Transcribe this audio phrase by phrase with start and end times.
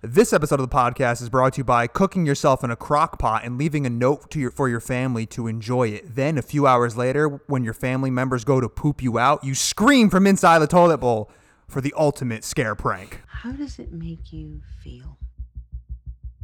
[0.00, 3.18] This episode of the podcast is brought to you by cooking yourself in a crock
[3.18, 6.14] pot and leaving a note your, for your family to enjoy it.
[6.14, 9.56] Then, a few hours later, when your family members go to poop you out, you
[9.56, 11.32] scream from inside the toilet bowl
[11.66, 13.22] for the ultimate scare prank.
[13.26, 15.18] How does it make you feel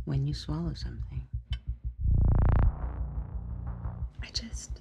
[0.04, 1.22] when you swallow something?
[4.20, 4.80] I just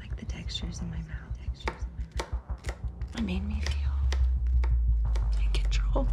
[0.00, 1.38] like the textures in my mouth.
[1.44, 3.18] Textures in my mouth.
[3.18, 6.08] It made me feel in control.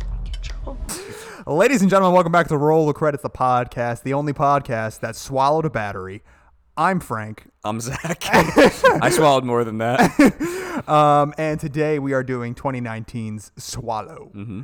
[1.45, 5.15] Ladies and gentlemen, welcome back to Roll the Credits, the podcast, the only podcast that
[5.15, 6.23] swallowed a battery.
[6.77, 8.23] I'm Frank, I'm Zach.
[8.31, 10.83] I swallowed more than that.
[10.87, 14.31] um, and today we are doing 2019's Swallow.
[14.33, 14.61] Mm-hmm.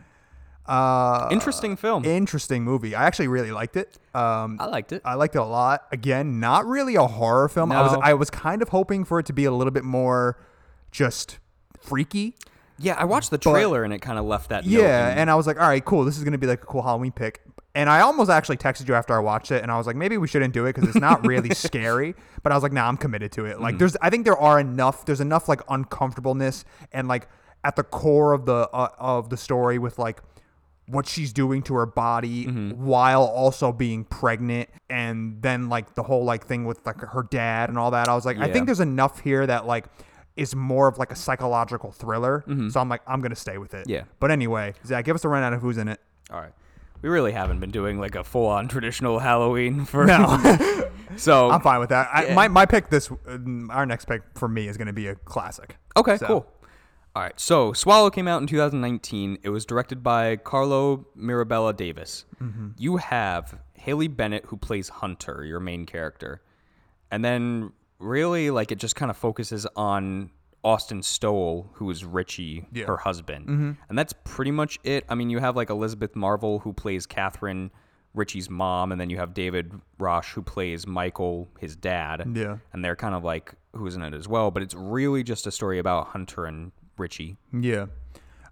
[0.66, 2.06] Uh, Interesting film.
[2.06, 2.94] interesting movie.
[2.96, 3.98] I actually really liked it.
[4.14, 5.02] Um, I liked it.
[5.04, 5.86] I liked it a lot.
[5.92, 7.72] Again, not really a horror film.
[7.72, 10.38] I was I was kind of hoping for it to be a little bit more
[10.92, 11.40] just
[11.80, 12.36] freaky.
[12.80, 14.66] Yeah, I watched the trailer and it kind of left that.
[14.66, 16.06] Yeah, and I was like, all right, cool.
[16.06, 17.42] This is gonna be like a cool Halloween pick.
[17.76, 20.18] And I almost actually texted you after I watched it, and I was like, maybe
[20.18, 22.16] we shouldn't do it because it's not really scary.
[22.42, 23.62] But I was like, nah, I'm committed to it.
[23.62, 25.06] Like, there's, I think there are enough.
[25.06, 27.28] There's enough like uncomfortableness and like
[27.64, 30.22] at the core of the uh, of the story with like
[30.88, 36.24] what she's doing to her body while also being pregnant and then like the whole
[36.24, 38.80] like thing with like her dad and all that i was like i think there's
[38.80, 39.86] enough here that like
[40.40, 43.88] is more of like a psychological thriller so i'm like i'm gonna stay with it
[43.88, 44.04] Yeah.
[44.20, 46.00] but anyway zach give us a rundown of who's in it
[46.32, 46.54] all right.
[47.02, 50.06] We really haven't been doing like a full-on traditional Halloween for.
[50.06, 50.38] no
[51.18, 52.34] so i'm fine with that I, Yeah.
[52.34, 53.38] my, my pick this uh,
[53.70, 56.54] our next pick for me is gonna be a classic Okay, So- cool.
[57.16, 59.40] All right, so Swallow came out in 2019.
[59.42, 62.24] It was directed by Carlo Mirabella Davis.
[62.42, 62.68] Mm-hmm.
[62.78, 66.42] You have Haley Bennett, who plays Hunter, your main character.
[67.10, 70.32] And then, really, like, it just kind of focuses on
[70.64, 72.86] Austin Stowell, who is Richie, Yeah.
[72.86, 73.48] her husband.
[73.48, 73.72] Mm-hmm.
[73.90, 75.06] And that's pretty much it.
[75.10, 77.72] I mean, you have, like, Elizabeth Marvel, who plays Catherine,
[78.14, 78.92] Richie's mom.
[78.92, 82.58] And then you have David Rasche, who plays Michael, his dad Yeah.
[82.74, 84.50] and they're kind of like who's in it as well.
[84.50, 87.38] But it's really just a story about Hunter and Richie.
[87.54, 87.86] Yeah.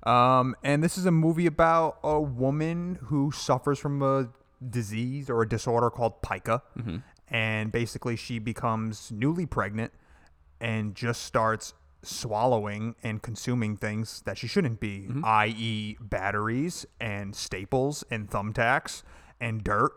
[0.04, 4.30] Um, and this is a movie about a woman who suffers from a
[4.70, 6.62] disease or a disorder called pica.
[7.30, 9.92] And basically, she becomes newly pregnant
[10.62, 11.74] and just starts
[12.04, 19.04] swallowing and consuming things that she shouldn't be, i.e., batteries and staples and thumbtacks
[19.42, 19.92] and dirt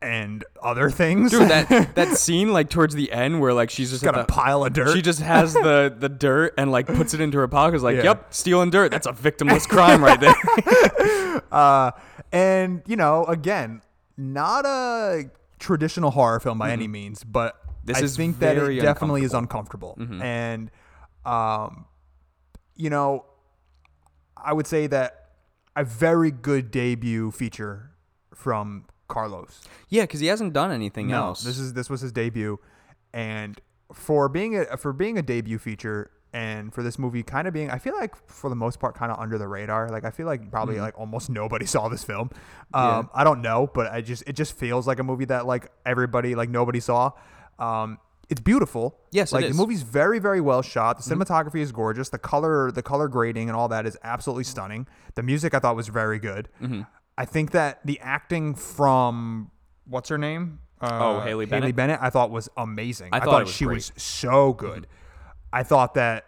[0.00, 1.30] and other things.
[1.32, 4.24] Dude, that that scene like towards the end where like she's just got a the-
[4.24, 4.94] pile of dirt.
[4.94, 7.76] She just has the the dirt and like puts it into her pocket.
[7.76, 8.04] Is like, Yeah.
[8.04, 8.90] yep, stealing dirt.
[8.90, 10.34] That's a victimless crime right there.
[11.52, 11.90] Uh,
[12.32, 13.80] and you know, again,
[14.16, 15.24] not a
[15.58, 17.92] traditional horror film by any means, but Mm-hmm.
[17.92, 19.94] This I is think that it definitely is uncomfortable.
[20.00, 20.22] Mm-hmm.
[20.22, 20.70] And,
[21.26, 21.84] um,
[22.74, 23.26] you know,
[24.42, 25.32] I would say that
[25.76, 27.90] a very good debut feature
[28.34, 29.60] from Carlos.
[29.90, 31.42] yeah, because he hasn't done anything No, else.
[31.44, 32.58] this is this was his debut,
[33.12, 33.60] and
[33.92, 37.70] for being a for being a debut feature, and for this movie kind of being,
[37.70, 39.88] I feel like for the most part, kind of under the radar.
[39.88, 42.28] Like I feel like probably like almost nobody saw this film.
[42.74, 43.00] Um, Mm-hmm.
[43.06, 43.20] Yeah.
[43.20, 46.34] I don't know, but I just it just feels like a movie that like everybody
[46.34, 47.12] like nobody saw.
[47.58, 48.98] Um, it's beautiful.
[49.12, 49.50] Yes, like is.
[49.50, 49.56] Mm-hmm.
[49.58, 50.96] the movie's very very well shot.
[51.02, 52.08] The cinematography is gorgeous.
[52.08, 54.86] The color the color grading and all that is absolutely stunning.
[55.14, 56.48] The music I thought was very good.
[56.60, 56.82] Mm-hmm.
[57.16, 59.50] I think that the acting from
[59.86, 60.58] what's her name?
[60.80, 61.76] Uh, Oh, Haley Haley Bennett?
[61.76, 61.98] Bennett.
[62.02, 63.10] I thought was amazing.
[63.12, 63.78] I I, thought thought, it was she great.
[63.78, 63.94] Mm-hmm.
[63.94, 64.86] was so good.
[65.54, 66.24] I thought that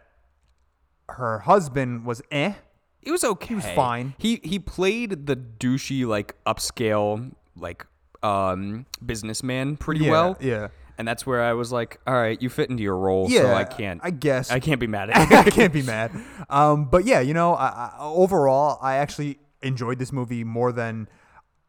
[1.09, 2.55] her husband was eh.
[3.03, 3.49] It was okay.
[3.49, 4.15] He was fine.
[4.19, 7.87] He he played the douchey like upscale like
[8.23, 10.37] um businessman pretty Yeah, well.
[10.41, 10.69] yeah.
[10.99, 13.55] And that's where I was like, all right, you fit into your role, Yeah, so
[13.55, 14.01] I can't.
[14.03, 15.37] I guess I can't be mad at you.
[15.37, 16.11] I can't be mad.
[16.49, 21.07] Um, but yeah, you know, I, I, overall, I actually enjoyed this movie more than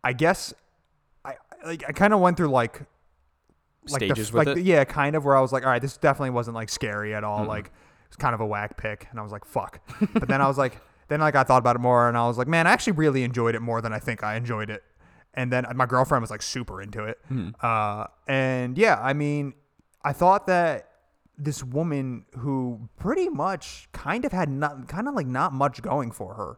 [0.04, 0.54] I guess.
[1.26, 1.34] I
[1.66, 1.84] like.
[1.88, 2.82] I kind of went through like
[3.92, 4.64] like the- Stages with like it?
[4.64, 7.24] yeah, kind of where I was like, all right, this definitely wasn't like scary at
[7.24, 7.32] Mm-hmm.
[7.42, 7.46] all.
[7.46, 7.72] Like
[8.08, 9.80] it's kind of a whack pick, and I was like, fuck.
[10.14, 12.38] but then I was like, then like I thought about it more, and I was
[12.38, 14.84] like, man, I actually really enjoyed it more than I think I enjoyed it.
[15.34, 17.20] And then my girlfriend was like super into it.
[17.28, 17.50] Hmm.
[17.62, 19.54] Uh, and yeah, I mean,
[20.04, 20.90] I thought that
[21.38, 26.10] this woman who pretty much kind of had not kind of like not much going
[26.12, 26.58] for her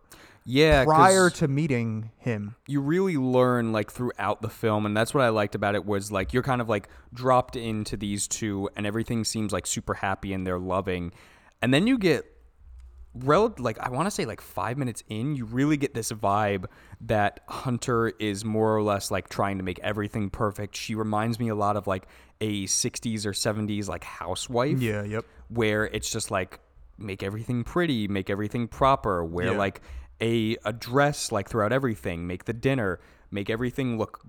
[0.52, 2.56] Yeah, prior to meeting him.
[2.68, 6.12] you really learn like throughout the film, and that's what I liked about it was
[6.12, 10.34] like you're kind of like dropped into these two, and everything seems like super happy
[10.34, 11.12] and they're loving,
[11.62, 12.26] and then you get
[13.16, 16.66] rel like I want to say like five minutes in, you really get this vibe
[17.02, 20.76] that Hunter is more or less like trying to make everything perfect.
[20.76, 22.08] She reminds me a lot of like
[22.42, 24.80] a 60s or 70s like housewife.
[24.82, 25.26] Yeah, yep.
[25.50, 26.60] Where it's just like
[26.98, 29.58] make everything pretty, make everything proper, wear Yeah.
[29.58, 29.82] like
[30.22, 33.00] a a dress like throughout everything, make the dinner,
[33.32, 34.22] make everything look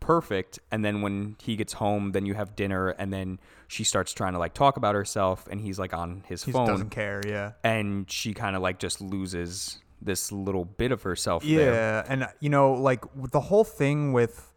[0.00, 4.12] perfect and then when he gets home then you have dinner and then she starts
[4.14, 7.20] trying to like talk about herself and he's like on his He phone doesn't care.
[7.26, 7.52] Yeah.
[7.62, 12.04] and she kind of like just loses this little bit of herself Yeah, there.
[12.08, 14.50] and uh, you know, like the whole thing with,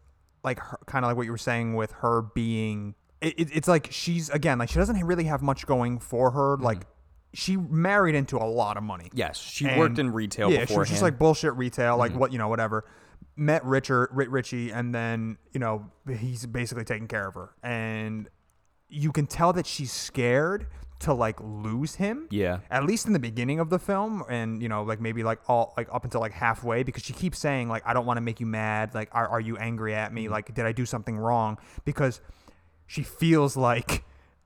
[0.43, 3.87] like, kind of like what you were saying with her being, it, it, it's like
[3.91, 6.55] she's again like she doesn't really have much going for her.
[6.55, 6.63] Mm-hmm.
[6.65, 6.85] Like,
[7.33, 9.09] she married into a lot of money.
[9.13, 11.99] Yes, she And- worked in retail Yeah, she was just like bullshit retail, Mm-hmm.
[11.99, 12.85] like what you know, whatever.
[13.37, 18.27] Met Richard, Ri- Richie, and then you know he's basically taking care of her, and
[18.89, 20.67] you can tell that she's scared
[20.99, 22.27] to like lose him.
[22.29, 22.59] Yeah.
[22.69, 25.73] At least in the beginning of the film, and you know, like maybe like all
[25.77, 28.39] like up until like halfway, because she keeps saying like, "I don't want to make
[28.41, 28.93] you mad.
[28.93, 30.15] Like, are are you angry at Mm-hmm.
[30.15, 30.27] me?
[30.29, 32.19] Like, did I do something wrong?" Because
[32.85, 34.03] she feels like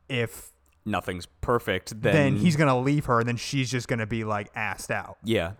[0.07, 0.51] if
[0.85, 4.53] nothing's perfect, then, then he's gonna leave her, and then she's just gonna be like
[4.53, 5.17] assed out.
[5.23, 5.53] yeah.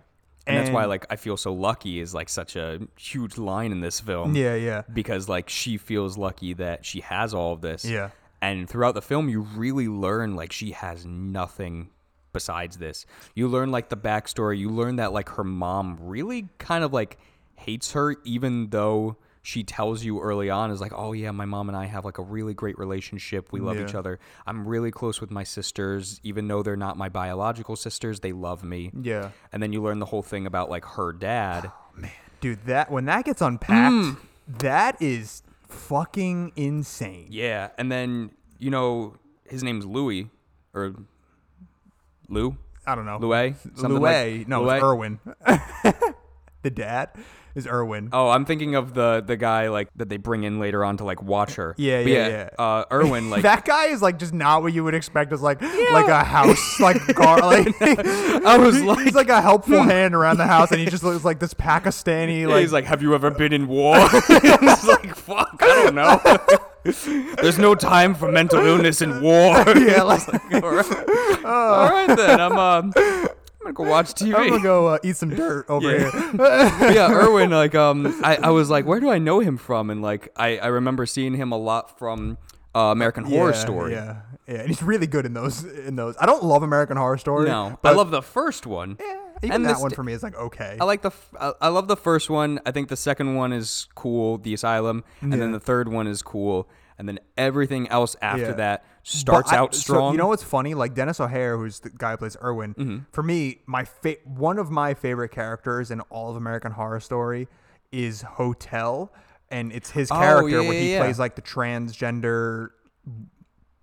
[0.47, 3.81] And, that's why like I feel so lucky is like such a huge line in
[3.81, 4.35] this film.
[4.35, 4.83] Yeah, yeah.
[4.93, 7.83] Because like she feels lucky that she has all of this.
[7.83, 8.11] Yeah.
[8.43, 11.89] And throughout the film you really learn like she has nothing
[12.31, 13.07] besides this.
[13.33, 17.17] You learn like the backstory, you learn that like her mom really kind of like
[17.55, 21.69] hates her even though she tells you early on is like, "Oh yeah, my mom
[21.69, 23.51] and I have like a really great relationship.
[23.51, 24.19] We love each other.
[24.47, 28.63] I'm really close with my sisters even though they're not my biological sisters, they love
[28.63, 29.29] me." Yeah.
[29.53, 31.71] And then you learn the whole thing about like her dad.
[31.73, 32.11] Oh, Man.
[32.41, 34.17] Dude, that when that gets unpacked, Mm.
[34.59, 37.27] that is fucking insane.
[37.29, 39.15] Yeah, and then you know
[39.47, 40.29] his name's Louis
[40.73, 40.95] or
[42.29, 42.57] Lou.
[42.87, 43.17] I don't know.
[43.19, 43.55] Louis?
[43.75, 44.39] Something Louis.
[44.39, 44.75] like- no, Louis?
[44.75, 45.19] it's Erwin.
[46.65, 47.11] the dad
[47.53, 48.09] is Erwin.
[48.11, 51.05] Oh, I'm thinking of the the guy like that they bring in later on to
[51.05, 51.75] like watch her.
[51.77, 52.49] Yeah, But yeah, yeah.
[52.57, 55.61] Uh, Erwin, like that guy is like just not what you would expect as like
[55.61, 60.37] like a house like car like I was like, he's like a helpful hand around
[60.37, 63.13] the house and he just looks like this Pakistani yeah, like he's like, "Have you
[63.13, 66.19] ever been in war?" it's like, "Fuck, I don't know."
[67.41, 69.53] There's no time for mental illness in war.
[69.77, 71.45] yeah like all, right.
[71.45, 72.93] All right then, I'm I'm
[73.65, 74.33] gonna go watch TV.
[74.37, 76.11] I'm gonna go uh, eat some dirt over Yeah.
[76.11, 76.91] here.
[76.93, 79.89] Yeah, Erwin, like, um, I, I was like, where do I know him from?
[79.89, 82.37] And like, I, I remember seeing him a lot from
[82.73, 83.91] uh, American Horror Yeah, Story.
[83.93, 85.63] Yeah, yeah, and he's really good in those.
[85.63, 87.47] In those, I don't love American Horror Story.
[87.49, 88.97] No, but I love the first one.
[88.99, 90.77] Yeah, even and that one for me is like okay.
[90.79, 92.59] I like the f- I, I love the first one.
[92.65, 96.21] I think the second one is cool, The Asylum, and then the third one is
[96.21, 98.51] cool, and then everything else after Yeah.
[98.53, 100.11] that starts I- out so, strong.
[100.13, 100.73] you know what's funny?
[100.73, 102.73] Like Denis O'Hare, who's the guy who plays Erwin.
[102.73, 102.97] Mm-hmm.
[103.11, 107.47] For me, my fa- one of my favorite characters in all of American Horror Story
[107.91, 109.13] is Hotel,
[109.49, 110.99] and it's his Oh, character yeah, where he yeah.
[111.01, 112.69] plays like the transgender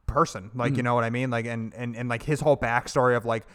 [0.06, 0.50] person.
[0.54, 0.76] Like Mm-hmm.
[0.78, 1.30] you know what I mean?
[1.30, 3.46] Like and and and like his whole backstory of like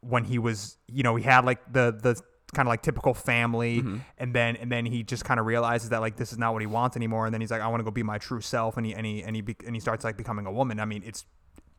[0.00, 2.20] when he was, you know, he had like the the
[2.54, 3.96] kind of like typical family Mm-hmm.
[4.18, 6.62] and then and then he just kind of realizes that like this is not what
[6.62, 8.76] he wants anymore and then he's like I want to go be my true self
[8.76, 10.78] and he and he and he be, and he starts like becoming a woman.
[10.80, 11.24] I mean, it's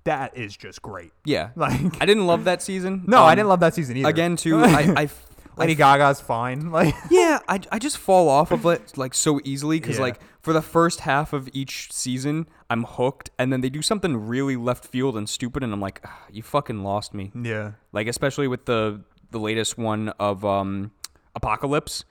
[0.03, 1.11] that is just great.
[1.25, 3.03] yeah, Like I didn't love that season.
[3.07, 4.09] No, I Um, didn't love that season either.
[4.09, 5.09] Again, too, I, I, I
[5.57, 6.71] Lady Gaga's fine.
[6.71, 10.03] Like yeah, I, I just fall off of it like so easily because Yeah.
[10.03, 14.15] like for the first half of each season I'm hooked, and then they do something
[14.27, 17.31] really left field and stupid, and I'm like, "Ah, you fucking lost me.
[17.33, 17.71] yeah.
[17.91, 20.91] Like especially with the the latest one of um
[21.35, 22.05] Apocalypse.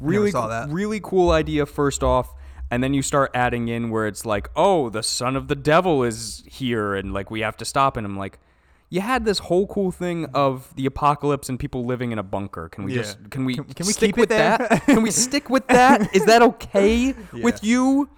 [0.00, 0.32] Really,
[0.68, 1.66] really cool idea.
[1.66, 2.34] First off.
[2.70, 6.02] And then you start adding in where it's like, oh, the son of the devil
[6.04, 7.98] is here, and like we have to stop.
[7.98, 8.38] And I'm like,
[8.92, 12.68] you had this whole cool thing of the apocalypse and people living in a bunker.
[12.68, 13.02] Can we Yeah.
[13.02, 14.58] just can we Can- can we stick keep it with there?
[14.58, 14.84] that?
[14.84, 16.14] Can we stick with that?
[16.14, 18.08] Is that okay with you,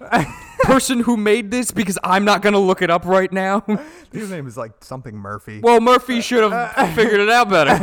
[0.64, 1.70] person who made this?
[1.70, 3.64] Because I'm not gonna look it up right now.
[4.12, 5.60] His name is like something Murphy.
[5.62, 7.74] well, Murphy should have figured it out better.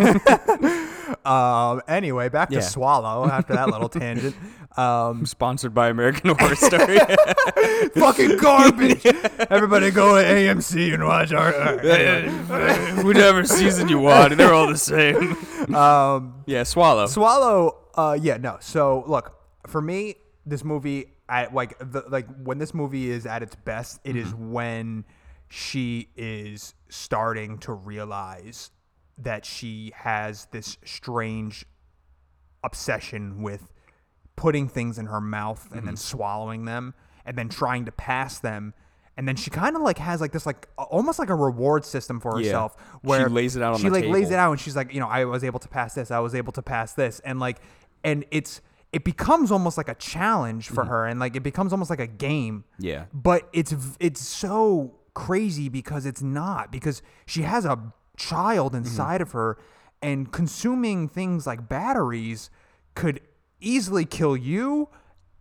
[1.25, 1.81] Um.
[1.87, 2.61] Anyway, back to Yeah.
[2.61, 3.27] Swallow.
[3.27, 4.35] After that little tangent.
[4.77, 5.25] Um.
[5.25, 6.97] Sponsored by American Horror Story.
[7.95, 9.05] fucking garbage.
[9.49, 11.51] Everybody go to AMC and watch our.
[13.03, 15.35] Whichever season you want, they're all the same.
[15.75, 16.43] um.
[16.45, 17.07] Yeah, swallow.
[17.07, 17.77] Swallow.
[17.95, 18.17] Uh.
[18.21, 18.37] Yeah.
[18.37, 18.57] No.
[18.61, 19.35] So look,
[19.67, 23.99] for me, this movie, at like the like when this movie is at its best,
[24.03, 25.05] it is when
[25.49, 28.71] she is starting to realize
[29.23, 31.65] that she has this strange
[32.63, 33.67] obsession with
[34.35, 35.95] putting things in her mouth and then mm-hmm.
[35.95, 36.93] swallowing them
[37.25, 38.73] and then trying to pass them.
[39.17, 42.19] And then she kind of like has like this like almost like a reward system
[42.19, 42.47] for Yeah.
[42.47, 44.93] herself She where lays it out on she like lays it out and she's like
[44.93, 47.19] you know i was able to pass this i was able to pass this.
[47.23, 47.61] And like
[48.03, 48.61] and it's
[48.93, 50.91] it becomes almost like a challenge for mm-hmm.
[50.91, 52.63] her and like it becomes almost like a game.
[52.79, 53.05] Yeah.
[53.13, 59.31] but it's it's so crazy because it's not because she has a child inside of
[59.31, 59.57] her
[60.01, 62.49] and consuming things like batteries
[62.95, 63.21] could
[63.59, 64.89] easily kill you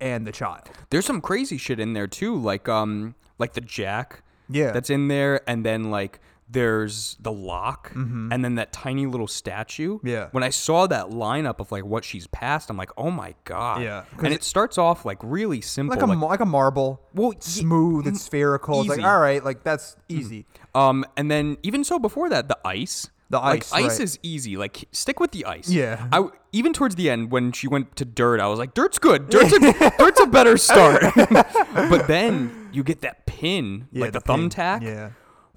[0.01, 0.69] and the child.
[0.91, 4.73] There's some crazy shit in there too, like um like the jack Yeah.
[4.73, 9.99] that's in there, and then like there's the lock, and then that tiny little statue.
[9.99, 10.07] Mm-hmm.
[10.09, 10.29] Yeah.
[10.33, 13.83] When I saw that lineup of like what she's passed, I'm like, oh my god.
[13.83, 15.95] Yeah, And it- it starts off like really simple.
[15.97, 18.81] like a mar- like a marble, Well, smooth, it's spherical.
[18.81, 18.99] It's like.
[18.99, 19.07] Mm-hmm.
[19.09, 20.47] all right, like that's easy.
[20.75, 23.11] Um, and then even so, before that, the ice.
[23.31, 24.01] The like, ice, ice right.
[24.01, 24.57] is easy.
[24.57, 25.69] Like stick with the ice.
[25.69, 26.09] Yeah.
[26.11, 29.29] I even towards the end when she went to dirt, I was like, dirt's good.
[29.31, 29.61] Dirt's a,
[29.99, 31.05] dirt's a better start.
[31.15, 34.51] but then you get that pin, Yeah, like the, pin.
[34.51, 34.83] thumbtack.
[34.83, 35.11] Yeah,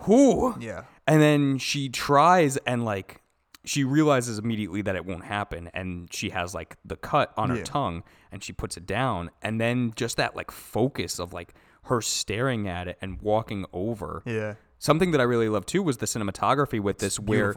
[0.05, 0.55] Whew.
[0.60, 3.22] yeah, And then she tries and like
[3.65, 7.57] she realizes immediately that it won't happen and she has like the cut on her
[7.57, 7.63] Yeah.
[7.63, 12.01] tongue and she puts it down and then just that like focus of like her
[12.01, 14.22] staring at it and walking over.
[14.25, 14.55] yeah.
[14.79, 17.55] Something that I really love too was the cinematography with this, where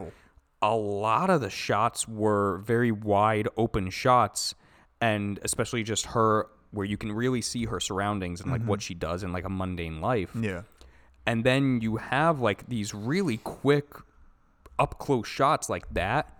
[0.61, 4.55] a lot of the shots were very wide open shots,
[5.01, 8.85] and especially just her, where you can really see her surroundings and like what mm-hmm.
[8.85, 10.31] she does in like a mundane life.
[10.39, 10.61] Yeah.
[11.27, 13.85] And then you have like these really quick,
[14.79, 16.33] up close shots like that.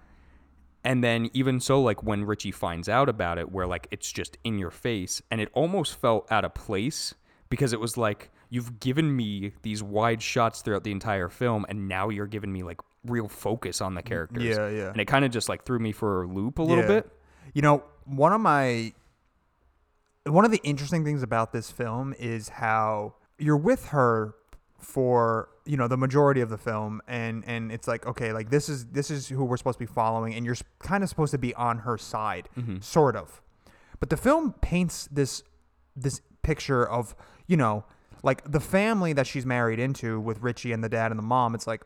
[0.83, 4.37] And then even so, like when Richie finds out about it, where like it's just
[4.45, 7.13] in your face, and it almost felt out of place
[7.49, 11.89] because it was like you've given me these wide shots throughout the entire film, and
[11.89, 14.43] now you're giving me like real focus on the mm, characters.
[14.43, 14.89] Yeah, yeah.
[14.91, 17.01] And it kind of just like threw me for a loop a little Yeah.
[17.01, 17.11] bit.
[17.53, 18.93] You know, one of my
[20.25, 24.35] one of the interesting things about this film is how you're with her
[24.87, 28.69] for you know the majority of the film and and it's like okay like this
[28.69, 31.37] is this is who we're supposed to be following and you're kind of supposed to
[31.37, 32.79] be on her side mm-hmm.
[32.79, 33.41] sort of
[33.99, 35.43] but the film paints this
[35.95, 37.15] this picture of
[37.47, 37.83] you know
[38.23, 41.53] like the family that she's married into with Richie and the dad and the mom
[41.53, 41.81] it's like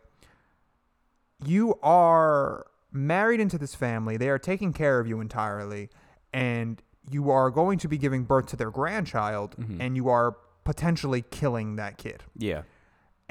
[1.43, 4.17] you are married into this family.
[4.17, 5.89] They are taking care of you entirely,
[6.33, 9.81] and you are going to be giving birth to their grandchild, mm-hmm.
[9.81, 12.23] and you are potentially killing that kid.
[12.37, 12.63] Yeah.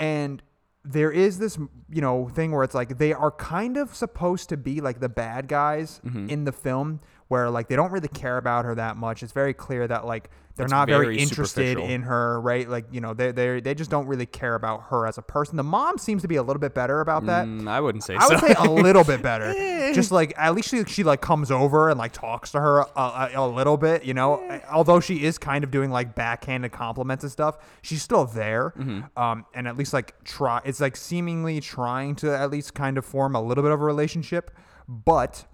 [0.00, 0.42] And
[0.84, 1.58] there is this,
[1.90, 5.10] you know, thing where it's like they are kind of supposed to be like the
[5.10, 6.28] bad guys mm-hmm.
[6.28, 9.22] in the film, where like they don't really care about her that much.
[9.22, 12.68] It's very clear that like they're It's not very, very interested in her, right?
[12.68, 15.56] Like you know, they they they just don't really care about her as a person.
[15.56, 17.46] The mom seems to be a little bit better about that.
[17.46, 18.34] Mm, I wouldn't say I so.
[18.34, 19.54] would say a little bit better.
[19.94, 22.86] Just like at least she she like comes over and like talks to her a,
[22.96, 24.60] a, a little bit, you know.
[24.68, 28.74] Although she is kind of doing like backhanded compliments and stuff, she's still there.
[29.16, 30.60] Um, and at least like try.
[30.64, 33.84] It's like seemingly trying to at least kind of form a little bit of a
[33.84, 34.50] relationship,
[34.88, 35.46] but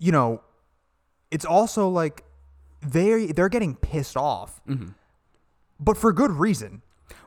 [0.00, 0.42] you know,
[1.30, 2.24] it's also like
[2.84, 4.60] they they're getting pissed off,
[5.78, 6.82] but for good reason.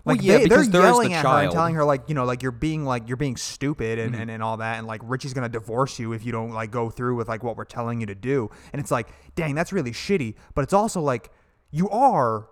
[0.05, 2.25] Well, yeah, they, they're is the yelling at her and telling her like you know
[2.25, 4.13] like you're being like you're being stupid Mm-hmm.
[4.13, 6.71] and, and, and all that and like Richie's gonna divorce you if you don't like
[6.71, 9.71] go through with like what we're telling you to do and it's like dang that's
[9.71, 11.31] really shitty but it's also like
[11.71, 12.47] you are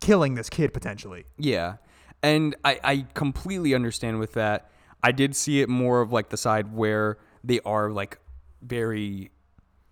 [0.00, 1.76] killing this kid potentially Yeah.
[2.22, 4.70] And I, I completely understand with that.
[5.02, 8.18] I did see it more of like the side where they are like
[8.62, 9.30] very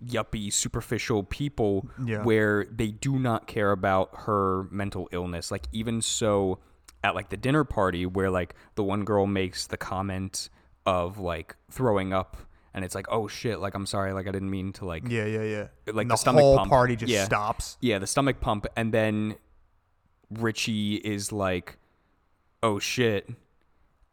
[0.05, 2.23] yuppie, superficial people Yeah.
[2.23, 5.51] where they do not care about her mental illness.
[5.51, 6.59] Like, even so,
[7.05, 10.51] at like the dinner party where like the one girl makes the comment
[10.87, 12.37] of like throwing up.
[12.75, 13.59] And it's like, oh shit!
[13.61, 16.15] Like I'm sorry, like I didn't mean to like yeah yeah yeah Like And the
[16.15, 16.71] the stomach whole pump.
[16.71, 17.25] party just Yeah.
[17.25, 19.35] stops yeah, the stomach pump, and then
[20.31, 21.79] Richie is like,
[22.63, 23.29] "Oh shit,"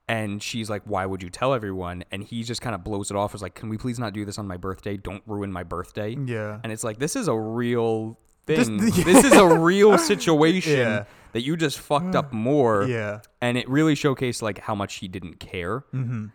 [0.07, 3.17] and she's like, "Why would you tell everyone?" And he just kind of blows it
[3.17, 4.97] off as like, "Can we please not do this on my birthday?
[4.97, 6.59] Don't ruin my birthday." Yeah.
[6.63, 8.77] and it's like this is a real This- thing.
[9.03, 11.05] This, is a real situation Yeah.
[11.33, 12.83] that you just fucked up more.
[12.85, 15.81] yeah and it really showcased like how much he didn't care.
[15.93, 16.27] Mm-hmm.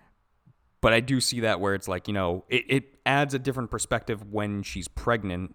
[0.80, 3.70] But I do see that where it's like you know it, it adds a different
[3.70, 5.54] perspective when she's pregnant,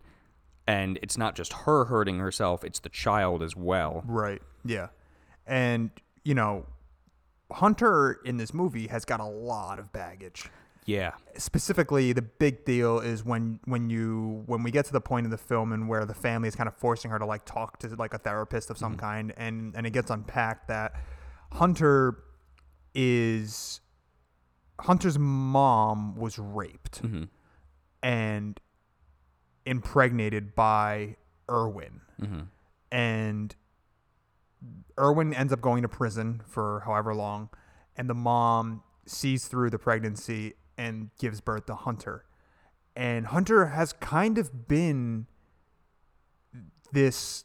[0.67, 4.03] and it's not just her hurting herself; it's the child as well.
[4.05, 4.41] Right.
[4.63, 4.87] Yeah.
[5.47, 5.89] And,
[6.23, 6.65] you know,
[7.51, 10.49] Hunter in this movie has got a lot of baggage.
[10.85, 15.25] Yeah, Specifically, the big deal is when when you when we get to the point
[15.25, 17.79] of the film and where the family is kind of forcing her to like talk
[17.79, 19.01] to like a therapist of some mm-hmm.
[19.01, 20.93] kind and and it gets unpacked that
[21.53, 22.23] Hunter
[22.93, 23.81] is
[24.79, 27.23] Hunter's mom was raped mm-hmm.
[28.03, 28.59] and
[29.65, 31.15] impregnated by
[31.49, 32.01] Erwin.
[32.21, 32.41] Mm-hmm.
[32.91, 33.55] And
[34.99, 37.49] Erwin ends up going to prison for however long,
[37.97, 42.25] and the mom sees through the pregnancy and gives birth to Hunter.
[42.95, 45.27] And Hunter has kind of been
[46.93, 47.43] this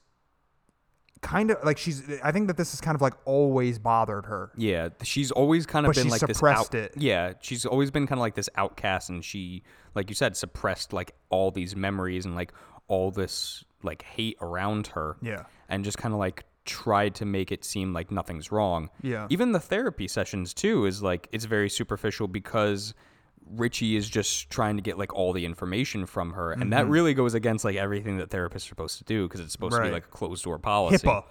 [1.22, 2.02] kind of like she's.
[2.22, 4.52] I think that this has kind of like always bothered her.
[4.56, 6.94] Yeah, she's always kind of But been she like suppressed this.
[6.94, 7.00] it.
[7.02, 9.62] Yeah, she's always been kind of like this outcast, and she,
[9.94, 12.52] like you said, suppressed like all these memories and like
[12.88, 15.16] all this like hate around her.
[15.22, 15.44] Yeah.
[15.68, 18.88] and just kind of like tried to make it seem like nothing's wrong.
[19.02, 19.26] Yeah.
[19.30, 22.94] even the therapy sessions too is like it's very superficial because.
[23.56, 27.14] Richie is just trying to get like all the information from her, and that really
[27.14, 29.88] goes against like everything that therapists are supposed to do because it's supposed to Mm-hmm.
[29.88, 31.04] Be like a closed door policy.
[31.04, 31.24] HIPAA.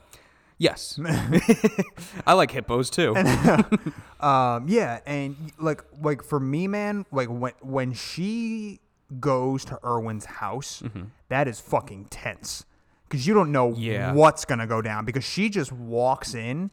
[0.58, 1.00] Yes,
[2.28, 3.16] I like hippos too.
[4.20, 8.82] Um, yeah, and like like for me, man, like when when she
[9.22, 10.84] goes to Erwin's house,
[11.30, 12.66] that is fucking tense
[13.10, 14.14] because you don't know Yeah.
[14.14, 16.70] what's gonna go down because she just walks in.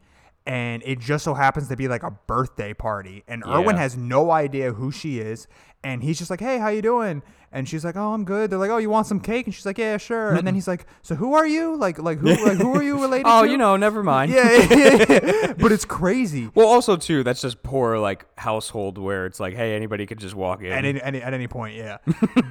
[0.47, 3.83] And it just so happens to be like a birthday party, and Erwin Yeah.
[3.83, 5.49] has no idea who she is,
[5.83, 8.59] and he's just like, "Hey, how you doing?" And she's like, "Oh, I'm good." They're
[8.59, 10.87] like, "Oh, you want some cake?" And she's like, "Yeah, sure." And then he's like,
[11.03, 11.75] "So who are you?
[11.77, 13.31] Like, like who, like who are you related to?
[13.33, 14.31] oh, to?" you know, never mind.
[14.31, 15.53] yeah, yeah, yeah, yeah.
[15.55, 16.49] but it's crazy.
[16.55, 20.37] Well, also too, that's just poor like household where it's like, hey, anybody could just
[20.37, 20.71] walk in.
[20.71, 21.99] at any, any at any point, yeah.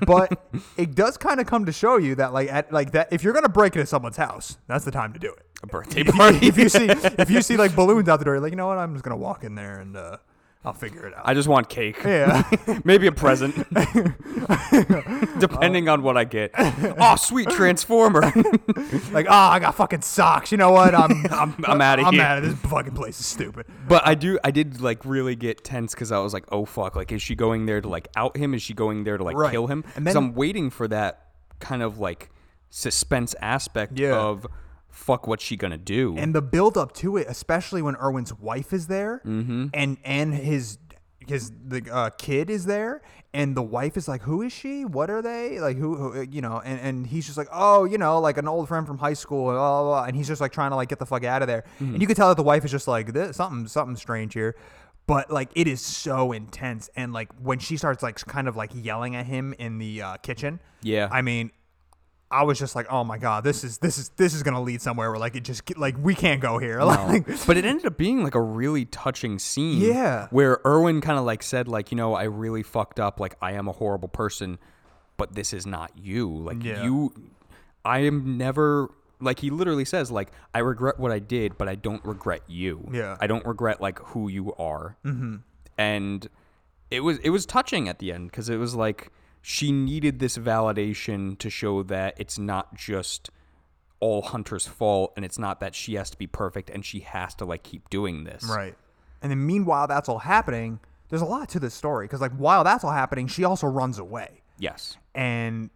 [0.06, 3.24] but it does kind of come to show you that like at like that if
[3.24, 5.45] you're gonna break into someone's house, that's the time to do it.
[5.64, 6.38] A birthday party.
[6.48, 8.68] if you see if you see like balloons out the door, you're like, you know
[8.68, 10.18] what, I'm just gonna walk in there and uh,
[10.64, 11.22] I'll figure it out.
[11.26, 11.98] I just want cake.
[12.04, 12.44] yeah,
[12.84, 13.56] Maybe a present.
[15.40, 16.52] Depending on what I get.
[16.58, 18.22] Oh, sweet transformer.
[19.12, 20.52] like oh, I got fucking socks.
[20.52, 20.94] You know what?
[20.96, 22.24] I'm I'm I'm outta I'm here.
[22.24, 23.20] out of this fucking place.
[23.20, 23.66] is stupid.
[23.88, 26.96] but I do I did like really get tense because I was like, oh fuck,
[26.96, 28.54] like is she going there to like out him?
[28.54, 29.52] Is she going there to like Right.
[29.52, 29.84] kill him?
[29.96, 31.28] And Because then- I'm waiting for that
[31.60, 32.30] kind of like
[32.70, 34.16] suspense aspect Yeah.
[34.18, 34.46] of
[34.96, 36.16] fuck what's she gonna do?
[36.18, 39.68] and the build up to it, especially when Erwin's wife is there, Mm-hmm.
[39.74, 40.78] and and his
[41.28, 43.02] his the uh, kid is there,
[43.34, 44.86] and the wife is like, "Who is she?
[44.86, 45.60] What are they?
[45.60, 45.96] Like who?
[45.96, 48.86] who you know?" And and he's just like, "Oh, you know, like an old friend
[48.86, 50.04] from high school." And, blah, blah, blah.
[50.06, 51.94] and he's just like trying to like get the fuck out of there, Mm-hmm.
[51.94, 54.56] and you could tell that the wife is just like, "This something something strange here."
[55.08, 58.72] But like it is so intense, and like when she starts like kind of like
[58.74, 61.10] yelling at him in the uh, kitchen, Yeah.
[61.12, 61.52] I mean,
[62.32, 64.82] I was just like, oh my god, this is this is this is gonna lead
[64.82, 66.80] somewhere where like it just like we can't go here.
[66.86, 69.80] Like, but it ended up being like a really touching scene.
[69.82, 70.28] Yeah.
[70.32, 73.20] Where Erwin kind of like said, like, you know, I really fucked up.
[73.20, 74.58] Like, I am a horrible person,
[75.18, 76.30] but this is not you.
[76.30, 76.84] Like, Yeah.
[76.84, 77.14] you,
[77.86, 78.90] I am never.
[79.22, 82.90] Like he literally says, like I regret what I did, but I don't regret you.
[82.92, 83.16] Yeah.
[83.22, 84.98] I don't regret like who you are.
[85.06, 85.38] Mm-hmm.
[85.78, 86.28] And
[86.92, 89.12] it was it was touching at the end because it was like
[89.48, 93.30] she needed this validation to show that it's not just
[94.00, 97.36] all Hunter's fault and it's not that she has to be perfect and she has
[97.36, 98.44] to like keep doing this.
[98.44, 98.76] right.
[99.22, 100.80] And then meanwhile, that's all happening.
[101.10, 104.00] There's a lot to this story because like while that's all happening, she also runs
[104.00, 104.98] away, Yes.
[105.14, 105.70] and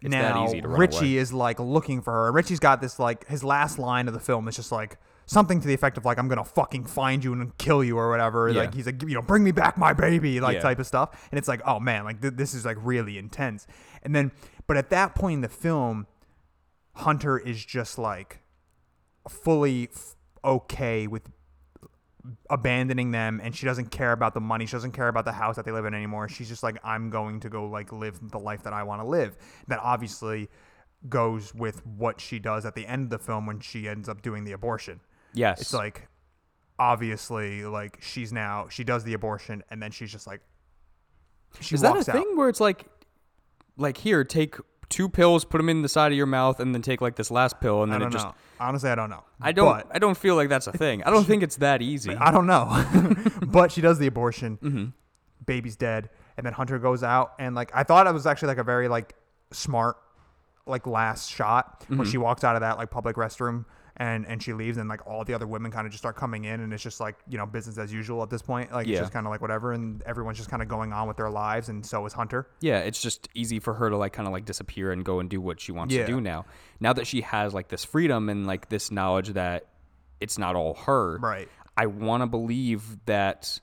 [0.00, 1.16] It's that now easy to run Richie away.
[1.16, 2.26] is like looking for her.
[2.28, 5.60] And Richie's got this like his last line of the film is just like something
[5.60, 8.48] to the effect of like I'm gonna fucking find you and kill you or whatever.
[8.50, 8.60] Yeah.
[8.62, 10.60] Like he's like you know bring me back my baby like Yeah.
[10.60, 11.28] type of stuff.
[11.30, 13.66] And it's like oh man like th- this is like really intense.
[14.02, 14.32] And then
[14.66, 16.06] but at that point in the film,
[16.94, 18.40] Hunter is just like
[19.28, 21.30] fully f- okay with
[22.48, 25.56] abandoning them and she doesn't care about the money she doesn't care about the house
[25.56, 28.38] that they live in anymore she's just like i'm going to go like live the
[28.38, 29.36] life that i want to live
[29.68, 30.48] that obviously
[31.08, 34.22] goes with what she does at the end of the film when she ends up
[34.22, 35.00] doing the abortion
[35.34, 35.60] Yes.
[35.60, 36.08] it's like
[36.78, 40.40] obviously like she's now she does the abortion and then she's just like
[41.60, 42.04] she is that a out.
[42.06, 42.84] thing where it's like,
[43.76, 44.56] like here, take
[44.88, 47.30] two pills, put them in the side of your mouth, and then take like this
[47.30, 48.26] last pill, and then it just.
[48.26, 49.66] know honestly i don't know I don't.
[49.66, 51.04] But- I don't feel like that's a thing.
[51.04, 52.12] I don't think it's that easy.
[52.14, 52.84] I don't know.
[53.46, 54.58] but she does the abortion.
[54.62, 54.84] Mm-hmm.
[55.46, 58.58] Baby's dead, and then Hunter goes out and like I thought it was actually like
[58.58, 59.14] a very like
[59.52, 59.96] smart
[60.66, 61.98] like last shot Mm-hmm.
[61.98, 63.64] when she walks out of that like public restroom
[63.98, 66.44] and and she leaves and like all the other women kind of just start coming
[66.44, 68.94] in and it's just like you know business as usual at this point like Yeah.
[68.94, 71.30] it's just kind of like whatever and everyone's just kind of going on with their
[71.30, 72.48] lives and so is Hunter.
[72.60, 75.30] Yeah, it's just easy for her to like kind of like disappear and go and
[75.30, 76.06] do what she wants Yeah.
[76.06, 76.44] to do now.
[76.80, 79.66] Now that she has like this freedom and like this knowledge that
[80.20, 81.18] it's not all her.
[81.18, 81.48] Right.
[81.76, 83.60] I want to believe that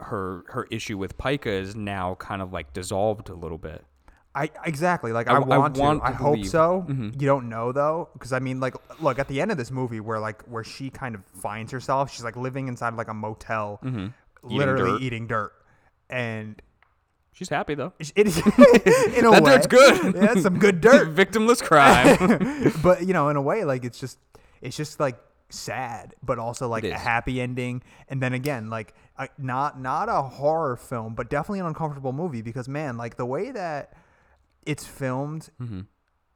[0.00, 3.84] her her issue with pica is now kind of like dissolved a little bit.
[4.34, 6.08] I exactly like I- I, I want, want to.
[6.08, 6.48] I hope believe.
[6.50, 6.86] so.
[6.88, 7.20] Mhm.
[7.20, 10.00] You don't know though, because I mean, like, look at the end of this movie
[10.00, 12.10] where like where she kind of finds herself.
[12.10, 15.02] She's like living inside like a motel, Eating literally dirt.
[15.02, 15.52] eating dirt,
[16.10, 16.60] and
[17.34, 17.92] She's happy though.
[17.98, 18.36] it is
[19.16, 20.14] in a That way dirt's good.
[20.14, 21.08] Yeah, some good dirt.
[21.14, 22.72] Victimless crime.
[22.82, 24.18] but you know, in a way, like it's just
[24.60, 25.18] it's just like
[25.48, 27.82] sad, but also like a happy ending.
[28.08, 32.42] And then again, like a, not not a horror film, but definitely an uncomfortable movie
[32.42, 33.94] because man, like the way that
[34.66, 35.80] it's filmed, Mm-hmm.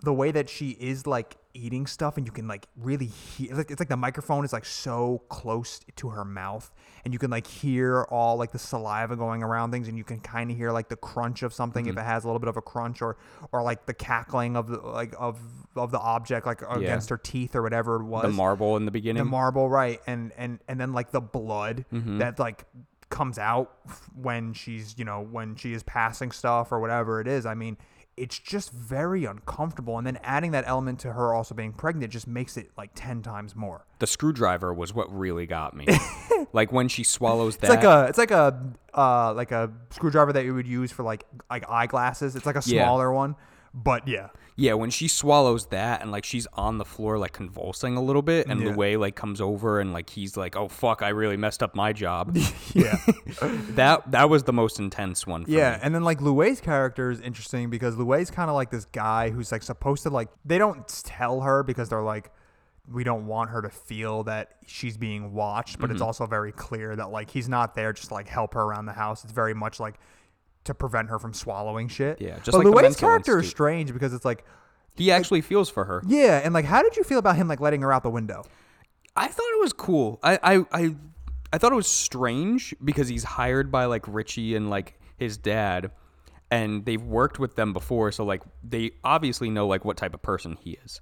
[0.03, 3.71] the way that she is like eating stuff and you can like really hear like
[3.71, 6.71] it's like the microphone is like so close to her mouth
[7.03, 10.21] and you can like hear all like the saliva going around things and you can
[10.21, 11.97] kind of hear like the crunch of something Mm-hmm.
[11.97, 13.17] if it has a little bit of a crunch or
[13.53, 15.41] or like the cackling of the like of
[15.77, 18.91] of the object like against her teeth or whatever it was The marble in the
[18.91, 19.25] beginning.
[19.25, 22.19] the marble right and and and then like the blood Mm-hmm.
[22.19, 22.67] that like
[23.09, 23.73] comes out
[24.15, 27.79] when she's you know when she is passing stuff or whatever it is i mean
[28.17, 32.27] it's just very uncomfortable and then adding that element to her also being pregnant just
[32.27, 35.87] makes it like 10 times more the screwdriver was what really got me.
[36.53, 37.65] like when she swallows that.
[37.71, 38.59] it's like a it's like a
[38.95, 42.63] uh like a screwdriver that you would use for like like eyeglasses it's like a
[42.65, 42.85] Yeah.
[42.85, 43.37] smaller one
[43.79, 47.95] but yeah Yeah, when she swallows that and like she's on the floor like convulsing
[47.99, 48.71] a little bit and Yeah.
[48.75, 51.93] Louis like comes over and like he's like, "Oh fuck, I really messed up my
[51.93, 52.35] job."
[52.75, 52.97] yeah
[53.77, 55.79] that that was the most intense one for Yeah, me.
[55.83, 59.53] and then like Louis' character is interesting because Louis kind of like this guy who's
[59.53, 62.31] like supposed to like they don't tell her because they're like
[62.91, 66.07] we don't want her to feel that she's being watched, but it's Mm-hmm.
[66.07, 68.93] also very clear that like he's not there just to like help her around the
[68.93, 69.25] house.
[69.25, 69.97] It's very much like
[70.67, 72.21] to prevent her from swallowing shit.
[72.21, 74.45] Yeah, just but like Mental character is strange because it's like
[74.95, 76.03] He actually feels for her.
[76.07, 78.45] yeah, and like how did you feel about him like letting her out the window?
[79.17, 80.19] I thought it was cool.
[80.23, 80.95] I, I I
[81.53, 85.91] I thought it was strange because he's hired by like Richie and like his dad
[86.51, 90.23] and they've worked with them before so like they obviously know like what type of
[90.23, 91.01] person he is.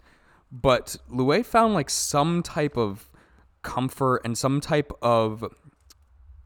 [0.52, 3.10] But Louis found like some type of
[3.62, 5.44] comfort and some type of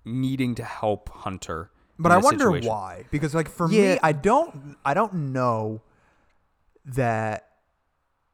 [0.04, 1.70] needing to help Hunter.
[1.98, 2.68] But in I wonder situation.
[2.68, 3.04] why.
[3.10, 3.94] Because like for Yeah.
[3.94, 5.82] me, I don't I don't know
[6.84, 7.48] that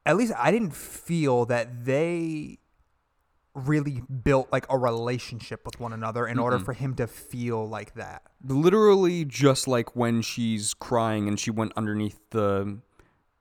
[0.07, 2.59] at least I didn't feel that they
[3.55, 7.95] really built like a relationship with one another in order for him to feel like
[7.95, 8.23] that.
[8.47, 12.79] literally just like when she's crying and she went underneath the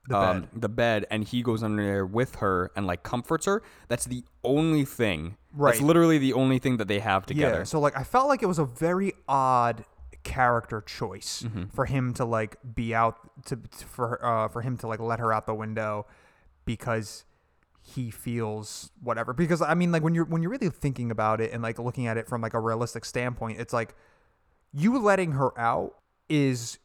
[0.08, 0.50] The um, bed.
[0.62, 4.24] the bed and he goes under there with her and like comforts her that's the
[4.44, 5.74] only thing Right.
[5.74, 7.64] It's literally the only thing that they have together Yeah.
[7.64, 9.84] So like I felt like it was a very odd
[10.24, 11.64] character choice Mm-hmm.
[11.74, 15.32] for him to like be out to for uh for him to like let her
[15.34, 16.06] out the window
[16.66, 17.26] because
[17.82, 21.52] he feels whatever because I mean like when you're when you're really thinking about it
[21.52, 23.94] and like looking at it from like a realistic standpoint it's like
[24.72, 25.96] you letting her out
[26.30, 26.80] is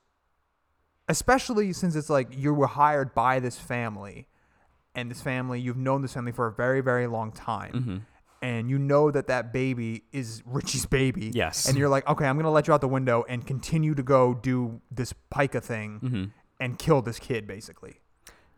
[1.08, 4.26] especially since it's like you were hired by this family
[4.94, 7.96] and this family you've known this family for a very very long time Mm-hmm.
[8.42, 11.30] And you know that that baby is richie's baby.
[11.34, 11.68] Yes.
[11.68, 14.34] and you're like okay i'm gonna let you out the window and continue to go
[14.34, 16.24] do this pica thing Mm-hmm.
[16.60, 18.00] and kill this kid basically.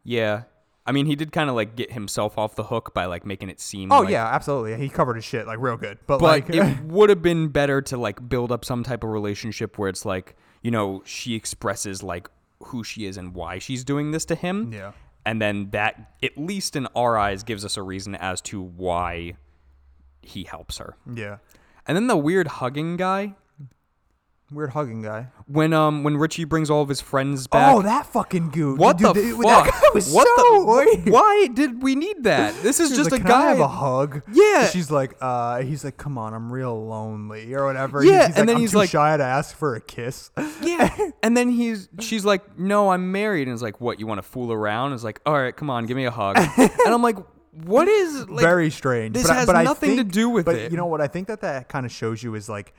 [0.05, 0.43] Yeah.
[0.87, 3.49] I mean he did kind of like get himself off the hook by like making
[3.51, 4.77] it seem oh like- yeah absolutely.
[4.77, 5.99] He covered his shit like real good.
[6.07, 9.11] But, but like it would have been better to like build up some type of
[9.11, 12.29] relationship where it's like you know she expresses like
[12.65, 14.73] who she is and why she's doing this to him.
[14.73, 14.93] Yeah.
[15.25, 19.35] And then that at least in our eyes gives us a reason as to why
[20.23, 21.39] he helps her yeah
[21.87, 23.35] and then the weird hugging guy
[24.53, 28.05] weird hugging guy when um when richie brings all of his friends back oh that
[28.05, 31.09] fucking goo what dude, the dude, fuck that guy was what so the weird.
[31.09, 33.69] why did we need that this is just like, a "Can I guy have a
[33.69, 34.23] hug.
[34.33, 34.67] Yeah.
[34.67, 38.05] She's like, uh, he's like, come on, I'm real lonely or whatever.
[38.05, 40.31] Yeah, he's and then I'm he's too like- shy to ask for a kiss.
[40.63, 40.95] Yeah.
[41.23, 43.47] and then he's she's like, No, I'm married.
[43.47, 44.87] And it's like, What, you want to fool around?
[44.87, 46.37] And It's like, All right, come on, give me a hug.
[46.59, 47.17] and I'm like,
[47.53, 49.15] What is like Very strange.
[49.15, 50.71] this but I- has but I nothing to do with but it.
[50.71, 51.01] you know what?
[51.01, 52.73] I think that that kind of shows you is like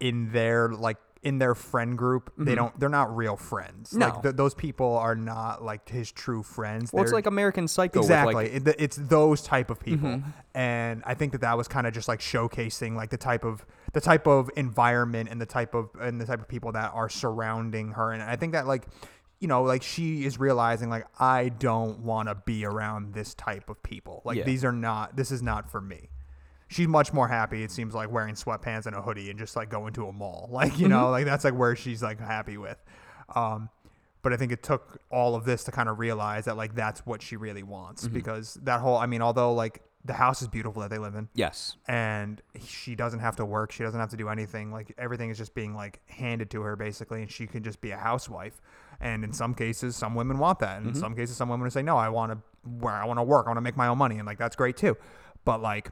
[0.00, 2.80] in their like in their friend group, they don't.
[2.80, 3.90] They're not real friends.
[3.90, 3.98] Mm-hmm.
[3.98, 4.06] No.
[4.08, 6.94] Like th- those people are not like his true friends.
[6.94, 8.68] Well, it's They're- like American Psycho exactly like Mm-hmm.
[8.68, 10.22] It- it's those type of people
[10.54, 13.64] and i think that that was kind of just like showcasing like the type of
[13.92, 17.08] the type of environment and the type of and the type of people that are
[17.08, 18.84] surrounding her and i think that like
[19.40, 23.68] you know like she is realizing like i don't want to be around this type
[23.70, 24.44] of people like Yeah.
[24.44, 26.10] these are not this is not for me
[26.68, 29.70] she's much more happy it seems like wearing sweatpants and a hoodie and just like
[29.70, 31.10] going to a mall like you know Mm-hmm.
[31.12, 32.78] like that's like where she's like happy with
[33.34, 33.68] um
[34.22, 37.06] but I think it took all of this to kind of realize that like that's
[37.06, 38.12] what she really wants Mm-hmm.
[38.14, 41.28] because that whole I mean although like the house is beautiful that they live in
[41.34, 41.76] Yes.
[41.88, 45.38] and she doesn't have to work she doesn't have to do anything like everything is
[45.38, 48.60] just being like handed to her basically and she can just be a housewife
[49.00, 50.76] and in some cases some women want that.
[50.78, 51.00] And in Mm-hmm.
[51.00, 53.46] some cases some women say no I want to where I want to work.
[53.46, 54.18] I want to make my own money.
[54.18, 54.96] And like that's great too.
[55.44, 55.90] But like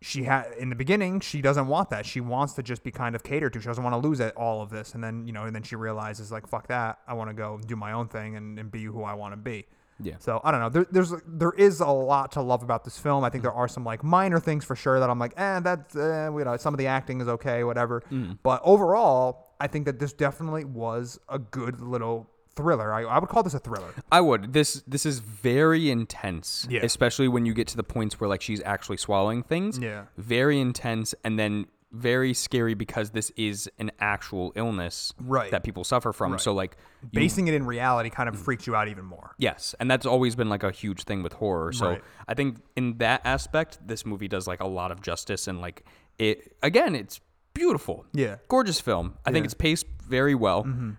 [0.00, 2.06] she had in the beginning she doesn't want that.
[2.06, 3.60] She wants to just be kind of catered to.
[3.60, 4.94] She doesn't want to lose it, all of this.
[4.94, 6.98] And then you know and then she realizes like fuck that.
[7.06, 9.36] I want to go do my own thing and, and be who i want to
[9.36, 9.66] be.
[10.00, 10.14] Yeah.
[10.20, 10.68] so i don't know.
[10.68, 13.24] There, there's there is a lot to love about this film.
[13.24, 15.96] I think there are some like minor things for sure that i'm like eh that's
[15.96, 18.02] eh, you know some of the acting is okay whatever.
[18.44, 22.92] But overall i think that this definitely was a good little thriller.
[22.92, 23.92] I, I would call this a thriller.
[24.12, 24.52] I would.
[24.52, 26.66] This this is very intense.
[26.70, 26.80] Yeah.
[26.82, 29.78] Especially when you get to the points where like she's actually swallowing things.
[29.78, 30.04] Yeah.
[30.16, 35.50] Very intense and then very scary because this is an actual illness Right.
[35.52, 36.32] that people suffer from.
[36.32, 36.40] Right.
[36.40, 36.76] So like
[37.12, 39.34] you- Basing it in reality kind of freaks you out even more.
[39.38, 41.72] Yes, and that's always been like a huge thing with horror.
[41.72, 42.02] So Right.
[42.26, 45.84] I think in that aspect, this movie does like a lot of justice and like
[46.18, 47.20] it again, it's
[47.54, 48.04] beautiful.
[48.12, 48.36] Yeah.
[48.48, 49.14] Gorgeous film.
[49.24, 50.64] I think it's paced very well.
[50.64, 50.90] Mm-hmm.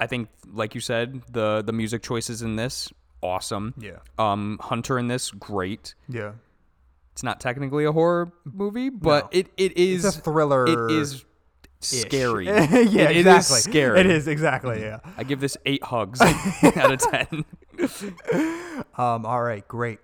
[0.00, 3.74] I think like you said, the the music choices in this awesome.
[3.78, 3.98] Yeah.
[4.18, 5.94] Um Hunter in this great.
[6.08, 6.32] Yeah.
[7.12, 9.40] It's not technically a horror movie, but No.
[9.40, 10.66] it it is It's a thriller.
[10.66, 11.24] It is
[11.80, 12.44] scary.
[12.46, 13.20] yeah, It- exactly.
[13.20, 14.00] it is scary.
[14.00, 14.80] It is exactly.
[14.82, 15.00] Yeah.
[15.16, 17.44] I give this 8 hugs out of 10.
[18.98, 19.24] Um.
[19.26, 19.66] All right.
[19.68, 19.98] Great.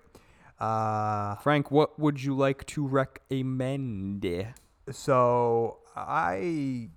[0.59, 1.35] Uh.
[1.37, 4.25] Frank, what would you like to recommend?
[4.91, 6.89] So I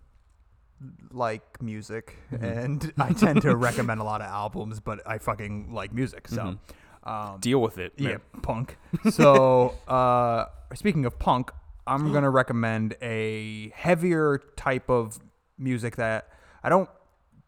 [1.10, 2.44] like music, Mm-hmm.
[2.44, 6.28] and I tend to recommend a lot of albums, but I fucking like music.
[6.28, 6.36] So.
[6.42, 7.08] Mm-hmm.
[7.08, 7.92] Um, Deal with it.
[7.98, 8.76] Yeah, punk.
[9.10, 11.52] So, uh, speaking of punk,
[11.86, 15.20] I'm gonna recommend a heavier type of
[15.56, 16.28] music that
[16.64, 16.88] I don't,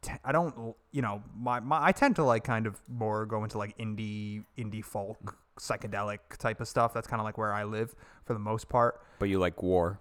[0.00, 3.42] t- I don't, you know, my, my I tend to like kind of more go
[3.42, 6.94] into like indie, indie folk, psychedelic type of stuff.
[6.94, 9.00] That's kind of like where I live for the most part.
[9.18, 9.98] But you like war.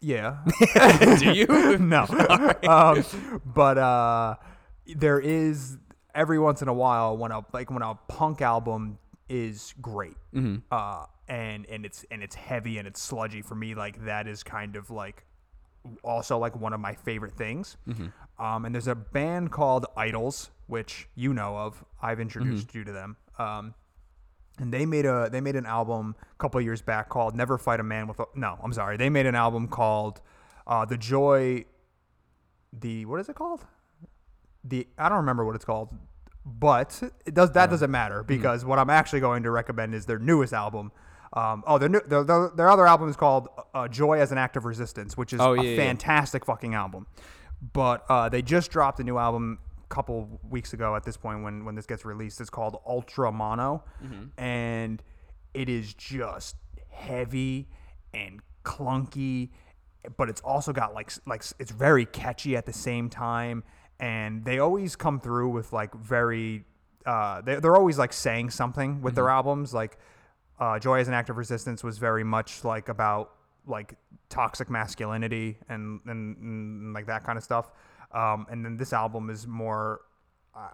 [0.00, 0.38] Yeah.
[1.18, 1.46] Do you?
[1.78, 2.06] no.
[2.68, 3.04] um,
[3.44, 4.36] but uh,
[4.94, 5.78] there is
[6.14, 10.56] every once in a while when a like when a punk album is great, Mm-hmm.
[10.70, 13.74] uh, and and it's and it's heavy and it's sludgy for me.
[13.74, 15.24] Like that is kind of like
[16.04, 17.76] also like one of my favorite things.
[17.88, 18.06] Mm-hmm.
[18.44, 21.82] Um, and there's a band called IDLES, which you know of.
[22.02, 22.78] I've introduced Mm-hmm.
[22.78, 23.16] you to them.
[23.38, 23.74] Um,
[24.58, 27.80] and they made a they made an album a couple years back called "Never Fight
[27.80, 28.96] a Man with a." No, I'm sorry.
[28.96, 30.20] They made an album called
[30.66, 31.64] uh, "The Joy."
[32.72, 33.64] The what is it called?
[34.64, 35.94] The I don't remember what it's called,
[36.44, 38.26] but it does that doesn't matter Hmm.
[38.26, 40.92] because what I'm actually going to recommend is their newest album.
[41.32, 44.38] Um, oh, their, new, their their their other album is called uh, "Joy as an
[44.38, 45.76] Act of Resistance," which is Oh, a yeah, yeah.
[45.76, 47.06] fantastic fucking album.
[47.72, 50.96] But uh, they just dropped a new album a couple weeks ago.
[50.96, 53.84] At this point, when when this gets released, it's called Ultra Mono,
[54.38, 55.02] and
[55.54, 56.56] it is just
[56.90, 57.68] heavy
[58.14, 59.50] and clunky,
[60.16, 63.64] but it's also got like like it's very catchy at the same time.
[63.98, 66.64] And they always come through with like very
[67.06, 69.72] uh, they they're always like saying something with their albums.
[69.72, 69.98] Like
[70.58, 73.32] uh, Joy as an Act of Resistance was very much like about
[73.66, 73.94] like
[74.28, 77.70] toxic masculinity and and, and like that kind of stuff.
[78.16, 80.00] Um, and then this album is more.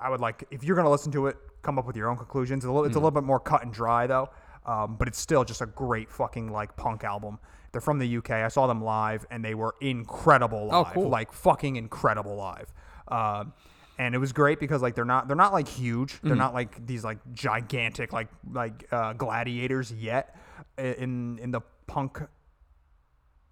[0.00, 2.62] I would like if you're gonna listen to it, come up with your own conclusions.
[2.64, 4.30] It's a little, it's a little bit more cut and dry though,
[4.64, 7.40] um, but it's still just a great fucking like punk album.
[7.72, 8.30] They're from the UK.
[8.30, 11.08] I saw them live and they were incredible Oh, live, cool.
[11.08, 12.72] like fucking incredible live.
[13.08, 13.54] Um,
[13.98, 16.20] and it was great because like they're not they're not like huge.
[16.22, 20.36] They're not like these like gigantic like like uh, gladiators yet
[20.78, 22.20] in in the punk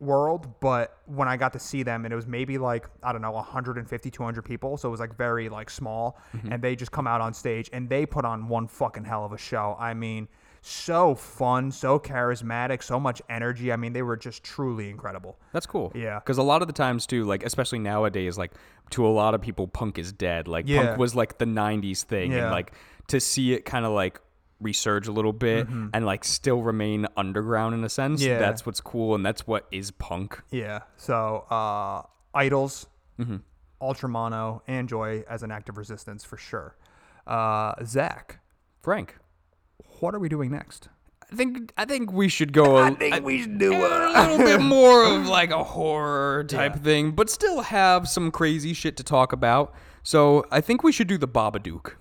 [0.01, 3.21] world but when i got to see them and it was maybe like i don't
[3.21, 6.53] know 150 200 people so it was like very like small mm-hmm.
[6.53, 9.33] and they just come out on stage and they put on one fucking hell of
[9.33, 10.27] a show i mean
[10.63, 15.67] so fun so charismatic so much energy i mean they were just truly incredible That's
[15.67, 15.93] cool.
[15.95, 16.19] Yeah.
[16.19, 18.53] Because a lot of the times too, like especially nowadays, like
[18.91, 20.49] to a lot of people, punk is dead.
[20.49, 20.87] Like Yeah.
[20.87, 22.45] punk was like the '90s thing, Yeah.
[22.45, 22.73] and like
[23.09, 24.21] to see it kind of like
[24.63, 28.21] resurge a little bit and like still remain underground in a sense.
[28.23, 28.31] Mm-hmm.
[28.33, 28.39] Yeah.
[28.39, 30.41] That's what's cool, and that's what is punk.
[30.51, 32.03] yeah so uh
[32.39, 32.87] IDLES
[33.19, 33.37] Mm-hmm.
[33.83, 36.77] ultramono and joy as an act of resistance for sure
[37.27, 38.41] uh zach
[38.83, 39.17] Frank,
[40.01, 40.89] what are we doing next
[41.33, 42.77] I think I think we should go.
[42.77, 43.87] I think we should do a
[44.19, 46.83] little bit more of like a horror type Yeah.
[46.83, 49.73] thing, but still have some crazy shit to talk about.
[50.03, 51.93] So I think we should do the Babadook.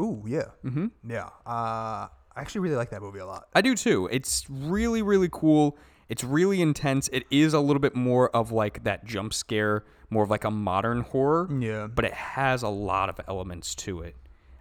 [0.00, 0.44] Ooh, yeah.
[0.64, 0.86] Mm-hmm.
[1.08, 1.26] Yeah.
[1.46, 3.48] Uh, I actually really like that movie a lot.
[3.54, 4.08] I do too.
[4.10, 5.76] It's really, really cool.
[6.08, 7.08] It's really intense.
[7.12, 10.50] It is a little bit more of like that jump scare, more of like a
[10.50, 11.48] modern horror.
[11.58, 11.86] Yeah.
[11.86, 14.16] But it has a lot of elements to it.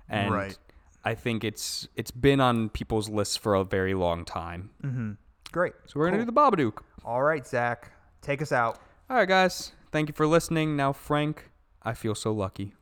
[0.09, 0.57] And Right.
[1.03, 4.69] I think it's it's been on people's lists for a very long time.
[4.83, 5.11] Mm-hmm.
[5.51, 5.73] Great.
[5.87, 6.79] So we're gonna do the Babadook.
[7.03, 7.91] All right, Zach,
[8.21, 8.79] take us out.
[9.09, 9.71] All right, guys.
[9.91, 10.75] Thank you for listening.
[10.77, 11.49] Now, Frank,
[11.83, 12.73] I feel so lucky.